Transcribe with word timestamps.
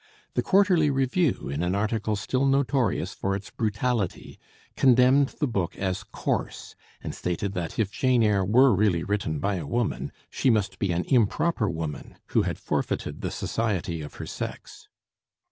The 0.33 0.41
Quarterly 0.41 0.89
Review, 0.89 1.47
in 1.47 1.61
an 1.61 1.75
article 1.75 2.15
still 2.15 2.47
notorious 2.47 3.13
for 3.13 3.35
its 3.35 3.51
brutality, 3.51 4.39
condemned 4.75 5.35
the 5.39 5.45
book 5.45 5.77
as 5.77 6.03
coarse, 6.03 6.73
and 7.03 7.13
stated 7.13 7.53
that 7.53 7.77
if 7.77 7.91
'Jane 7.91 8.23
Eyre' 8.23 8.43
were 8.43 8.73
really 8.73 9.03
written 9.03 9.37
by 9.37 9.57
a 9.57 9.67
woman, 9.67 10.11
she 10.31 10.49
must 10.49 10.79
be 10.79 10.91
an 10.91 11.03
improper 11.07 11.69
woman, 11.69 12.17
who 12.29 12.41
had 12.41 12.57
forfeited 12.57 13.21
the 13.21 13.29
society 13.29 14.01
of 14.01 14.15
her 14.15 14.25
sex. 14.25 14.89